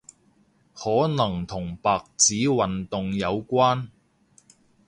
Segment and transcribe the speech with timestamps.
[0.73, 3.89] 可能同白紙運動有關